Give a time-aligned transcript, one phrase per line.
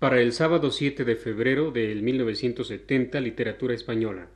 [0.00, 4.30] Para el sábado 7 de febrero del 1970, Literatura Española.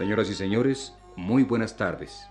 [0.00, 2.26] Señoras y señores, muy buenas tardes.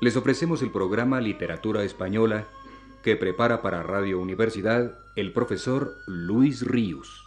[0.00, 2.48] Les ofrecemos el programa Literatura Española
[3.04, 7.24] que prepara para Radio Universidad el profesor Luis Ríos.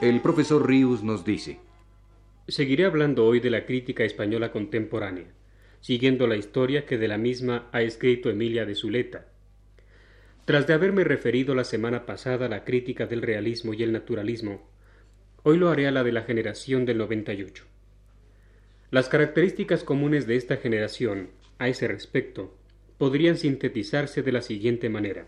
[0.00, 1.60] El profesor Ríos nos dice,
[2.48, 5.26] Seguiré hablando hoy de la crítica española contemporánea
[5.80, 9.26] siguiendo la historia que de la misma ha escrito Emilia de Zuleta.
[10.44, 14.68] Tras de haberme referido la semana pasada a la crítica del realismo y el naturalismo,
[15.42, 17.64] hoy lo haré a la de la generación del 98.
[18.90, 22.56] Las características comunes de esta generación, a ese respecto,
[22.98, 25.26] podrían sintetizarse de la siguiente manera.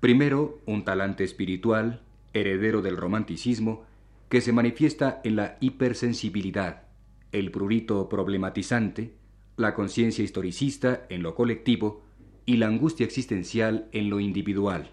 [0.00, 2.00] Primero, un talante espiritual,
[2.32, 3.84] heredero del romanticismo,
[4.28, 6.84] que se manifiesta en la hipersensibilidad,
[7.32, 9.12] el prurito problematizante,
[9.56, 12.02] la conciencia historicista en lo colectivo
[12.46, 14.90] y la angustia existencial en lo individual.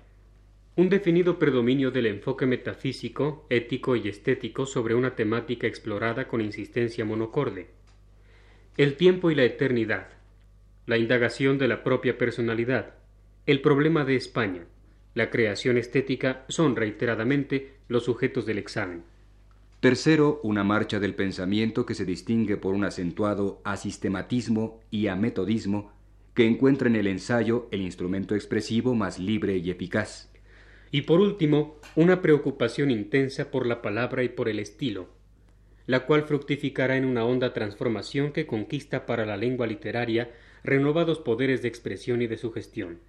[0.75, 7.03] Un definido predominio del enfoque metafísico, ético y estético sobre una temática explorada con insistencia
[7.03, 7.69] monocorde.
[8.77, 10.07] El tiempo y la eternidad,
[10.85, 12.95] la indagación de la propia personalidad,
[13.45, 14.65] el problema de España,
[15.13, 19.03] la creación estética son reiteradamente los sujetos del examen.
[19.81, 25.91] Tercero, una marcha del pensamiento que se distingue por un acentuado asistematismo y ametodismo
[26.35, 30.31] que encuentra en el ensayo el instrumento expresivo más libre y eficaz.
[30.91, 35.09] Y por último, una preocupación intensa por la palabra y por el estilo,
[35.87, 40.31] la cual fructificará en una honda transformación que conquista para la lengua literaria
[40.63, 42.99] renovados poderes de expresión y de sugestión.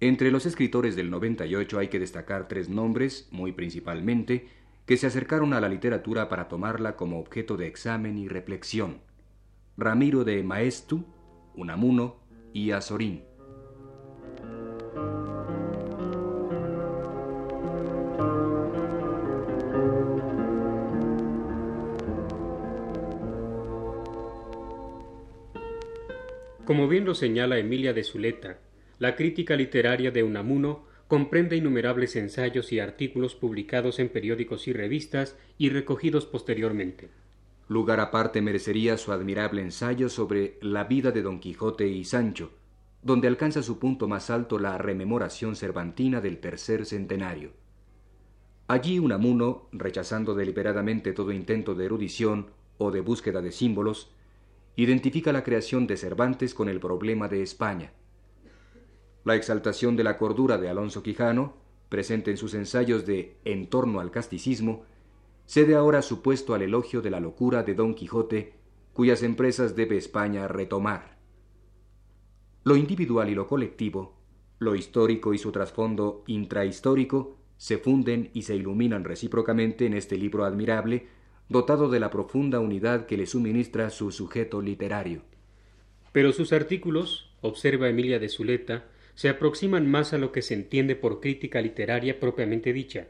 [0.00, 4.48] Entre los escritores del 98 hay que destacar tres nombres, muy principalmente,
[4.86, 9.00] que se acercaron a la literatura para tomarla como objeto de examen y reflexión.
[9.76, 11.04] Ramiro de Maestu,
[11.54, 12.20] Unamuno
[12.52, 13.24] y Azorín.
[26.64, 28.58] Como bien lo señala Emilia de Zuleta,
[28.98, 35.36] la crítica literaria de Unamuno comprende innumerables ensayos y artículos publicados en periódicos y revistas
[35.58, 37.08] y recogidos posteriormente.
[37.68, 42.50] Lugar aparte merecería su admirable ensayo sobre la vida de Don Quijote y Sancho,
[43.00, 47.52] donde alcanza su punto más alto la rememoración cervantina del tercer centenario.
[48.66, 54.10] Allí Unamuno, rechazando deliberadamente todo intento de erudición o de búsqueda de símbolos,
[54.74, 57.92] identifica la creación de Cervantes con el problema de España
[59.24, 61.54] la exaltación de la cordura de Alonso Quijano,
[61.88, 64.84] presente en sus ensayos de En torno al casticismo,
[65.46, 68.54] cede ahora su puesto al elogio de la locura de Don Quijote,
[68.92, 71.18] cuyas empresas debe España retomar.
[72.64, 74.16] Lo individual y lo colectivo,
[74.58, 80.44] lo histórico y su trasfondo intrahistórico, se funden y se iluminan recíprocamente en este libro
[80.44, 81.06] admirable,
[81.48, 85.22] dotado de la profunda unidad que le suministra su sujeto literario.
[86.12, 90.96] Pero sus artículos, observa Emilia de Zuleta, se aproximan más a lo que se entiende
[90.96, 93.06] por crítica literaria propiamente dicha,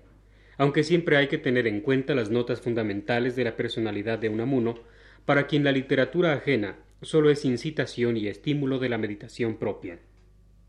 [0.58, 4.78] aunque siempre hay que tener en cuenta las notas fundamentales de la personalidad de Unamuno,
[5.24, 9.98] para quien la literatura ajena solo es incitación y estímulo de la meditación propia.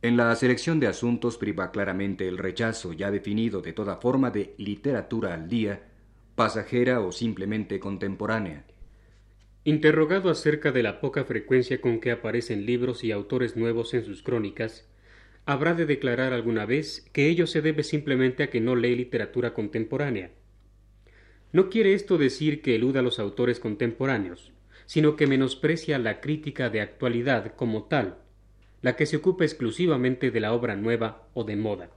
[0.02, 4.54] En la selección de asuntos priva claramente el rechazo ya definido de toda forma de
[4.58, 5.84] literatura al día,
[6.36, 8.66] pasajera o simplemente contemporánea.
[9.64, 14.22] Interrogado acerca de la poca frecuencia con que aparecen libros y autores nuevos en sus
[14.22, 14.88] crónicas,
[15.46, 19.54] habrá de declarar alguna vez que ello se debe simplemente a que no lee literatura
[19.54, 20.32] contemporánea.
[21.52, 24.52] No quiere esto decir que eluda a los autores contemporáneos,
[24.86, 28.18] sino que menosprecia la crítica de actualidad como tal,
[28.82, 31.90] la que se ocupa exclusivamente de la obra nueva o de moda.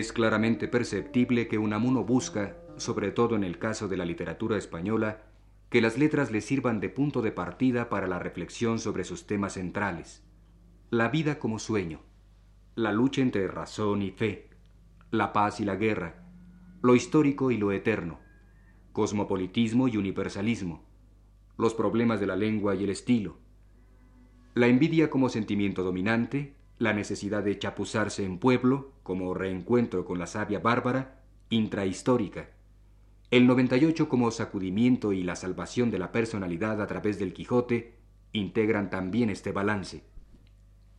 [0.00, 5.26] Es claramente perceptible que Unamuno busca, sobre todo en el caso de la literatura española,
[5.68, 9.52] que las letras le sirvan de punto de partida para la reflexión sobre sus temas
[9.52, 10.24] centrales.
[10.88, 12.00] La vida como sueño,
[12.76, 14.48] la lucha entre razón y fe,
[15.10, 16.24] la paz y la guerra,
[16.80, 18.20] lo histórico y lo eterno,
[18.94, 20.82] cosmopolitismo y universalismo,
[21.58, 23.36] los problemas de la lengua y el estilo,
[24.54, 30.26] la envidia como sentimiento dominante, la necesidad de chapuzarse en pueblo como reencuentro con la
[30.26, 32.48] savia bárbara, intrahistórica,
[33.30, 37.92] el 98 como sacudimiento y la salvación de la personalidad a través del Quijote
[38.32, 40.02] integran también este balance.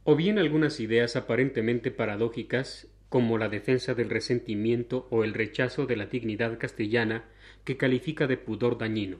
[0.03, 5.97] O bien algunas ideas aparentemente paradójicas, como la defensa del resentimiento o el rechazo de
[5.97, 7.25] la dignidad castellana
[7.65, 9.17] que califica de pudor dañino.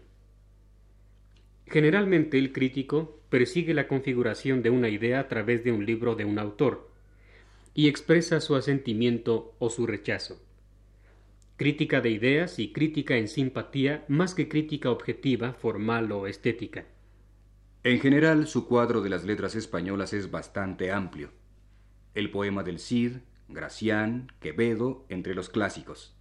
[1.71, 6.25] Generalmente el crítico persigue la configuración de una idea a través de un libro de
[6.25, 6.91] un autor
[7.73, 10.39] y expresa su asentimiento o su rechazo
[11.61, 16.85] crítica de ideas y crítica en simpatía más que crítica objetiva, formal o estética.
[17.83, 21.29] En general, su cuadro de las letras españolas es bastante amplio.
[22.15, 23.17] El poema del Cid,
[23.47, 26.15] Gracián, Quevedo, entre los clásicos.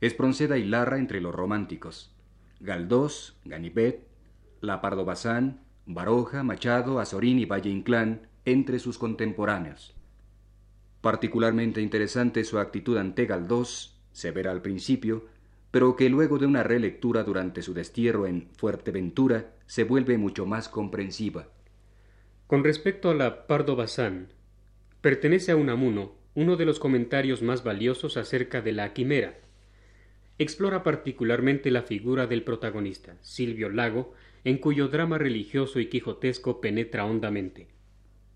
[0.00, 2.12] Espronceda y Larra entre los románticos.
[2.58, 4.09] Galdós, Ganivet,
[4.60, 9.94] La Pardo Bazán, Baroja, Machado, Azorín y Valle Inclán entre sus contemporáneos.
[11.00, 15.26] Particularmente interesante su actitud ante Galdós severa al principio,
[15.70, 20.68] pero que luego de una relectura durante su destierro en Fuerteventura se vuelve mucho más
[20.68, 21.48] comprensiva.
[22.46, 24.32] Con respecto a la Pardo Bazán,
[25.00, 29.38] pertenece a Unamuno uno de los comentarios más valiosos acerca de la quimera.
[30.38, 34.14] Explora particularmente la figura del protagonista, Silvio Lago,
[34.44, 37.68] en cuyo drama religioso y quijotesco penetra hondamente.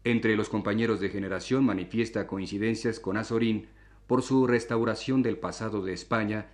[0.04, 3.68] Entre los compañeros de generación manifiesta coincidencias con Azorín
[4.06, 6.48] por su restauración del pasado de España,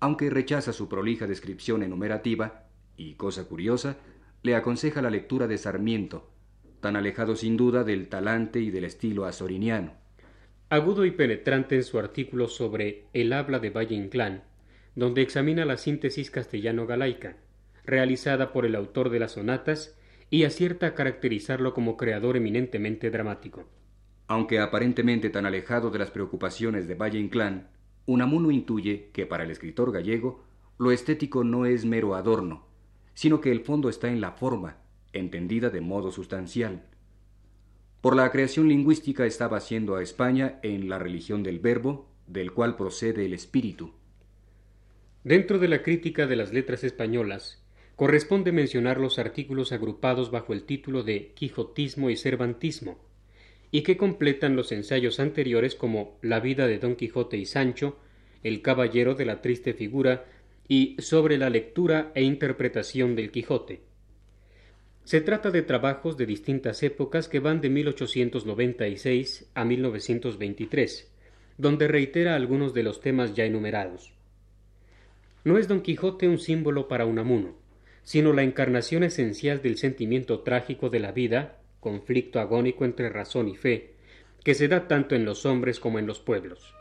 [0.00, 2.64] aunque rechaza su prolija descripción enumerativa,
[2.96, 3.96] y cosa curiosa,
[4.42, 6.30] le aconseja la lectura de Sarmiento,
[6.80, 9.92] tan alejado sin duda del talante y del estilo azoriniano.
[10.68, 14.44] Agudo y penetrante en su artículo sobre el habla de Valle Inclán,
[14.94, 17.36] donde examina la síntesis castellano-galaica,
[17.90, 19.96] realizada por el autor de las sonatas,
[20.30, 23.68] y acierta a caracterizarlo como creador eminentemente dramático.
[24.28, 27.68] Aunque aparentemente tan alejado de las preocupaciones de Valle Inclán,
[28.06, 30.44] Unamuno intuye que para el escritor gallego
[30.78, 32.64] lo estético no es mero adorno,
[33.12, 34.78] sino que el fondo está en la forma,
[35.12, 36.84] entendida de modo sustancial.
[38.00, 42.76] Por la creación lingüística estaba haciendo a España en la religión del verbo, del cual
[42.76, 43.92] procede el espíritu.
[45.24, 47.59] Dentro de la crítica de las letras españolas,
[48.00, 52.98] corresponde mencionar los artículos agrupados bajo el título de Quijotismo y Cervantismo,
[53.70, 57.98] y que completan los ensayos anteriores como La vida de Don Quijote y Sancho,
[58.42, 60.24] El caballero de la triste figura
[60.66, 63.82] y sobre la lectura e interpretación del Quijote.
[65.04, 71.12] Se trata de trabajos de distintas épocas que van de 1896 a 1923,
[71.58, 74.14] donde reitera algunos de los temas ya enumerados.
[75.44, 77.60] No es Don Quijote un símbolo para Unamuno,
[78.02, 83.56] sino la encarnación esencial del sentimiento trágico de la vida conflicto agónico entre razón y
[83.56, 83.94] fe,
[84.44, 86.74] que se da tanto en los hombres como en los pueblos.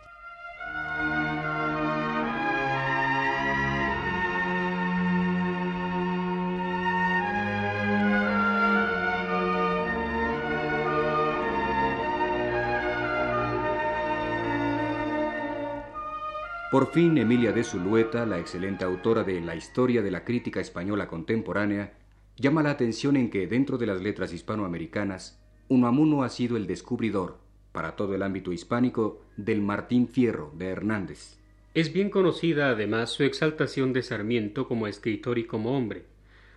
[16.72, 21.08] Por fin, Emilia de Zulueta, la excelente autora de La historia de la crítica española
[21.08, 21.94] contemporánea,
[22.40, 27.38] Llama la atención en que dentro de las letras hispanoamericanas, Unamuno ha sido el descubridor,
[27.74, 31.38] para todo el ámbito hispánico, del Martín Fierro de Hernández.
[31.74, 36.06] Es bien conocida además su exaltación de Sarmiento como escritor y como hombre,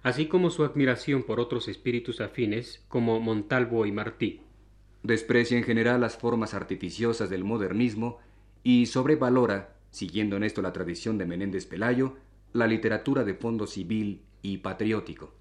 [0.04, 4.40] así como su admiración por otros espíritus afines como Montalvo y Martí.
[5.02, 8.21] Desprecia en general las formas artificiosas del modernismo
[8.62, 12.16] y sobrevalora, siguiendo en esto la tradición de Menéndez Pelayo,
[12.52, 15.34] la literatura de fondo civil y patriótico.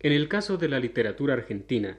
[0.00, 1.98] En el caso de la literatura argentina,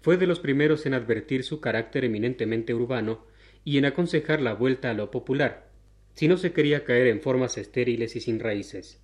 [0.00, 3.26] fue de los primeros en advertir su carácter eminentemente urbano
[3.64, 5.68] y en aconsejar la vuelta a lo popular,
[6.14, 9.02] si no se quería caer en formas estériles y sin raíces.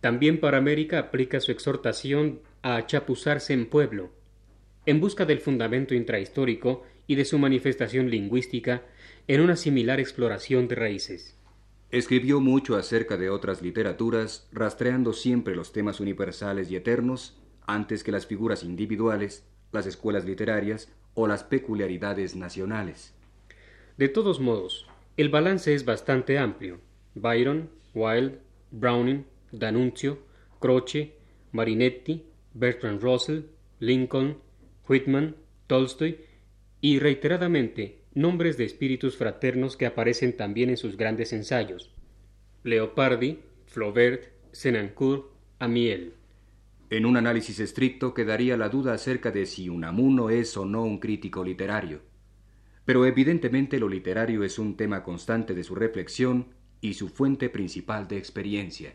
[0.00, 4.10] También para América aplica su exhortación a chapuzarse en pueblo,
[4.86, 8.82] en busca del fundamento intrahistórico y de su manifestación lingüística
[9.26, 11.38] en una similar exploración de raíces.
[11.90, 18.12] Escribió mucho acerca de otras literaturas, rastreando siempre los temas universales y eternos antes que
[18.12, 23.14] las figuras individuales, las escuelas literarias o las peculiaridades nacionales.
[23.96, 26.80] De todos modos, el balance es bastante amplio.
[27.14, 28.40] Byron, Wilde,
[28.72, 30.18] Browning, D'Annunzio,
[30.58, 31.14] Croce,
[31.52, 33.42] Marinetti, Bertrand Russell,
[33.78, 34.38] Lincoln,
[34.88, 35.36] Whitman,
[35.68, 36.18] Tolstoy
[36.80, 41.92] y reiteradamente nombres de espíritus fraternos que aparecen también en sus grandes ensayos.
[42.62, 45.26] Leopardi, Flaubert, Senancourt,
[45.58, 46.14] Amiel.
[46.90, 51.00] En un análisis estricto quedaría la duda acerca de si Unamuno es o no un
[51.00, 52.02] crítico literario.
[52.84, 56.48] Pero evidentemente lo literario es un tema constante de su reflexión
[56.80, 58.94] y su fuente principal de experiencia.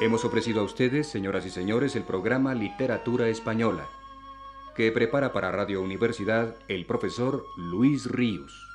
[0.00, 3.88] Hemos ofrecido a ustedes, señoras y señores, el programa Literatura Española,
[4.74, 8.73] que prepara para Radio Universidad el profesor Luis Ríos.